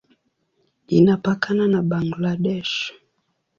[0.97, 2.75] Inapakana na Bangladesh.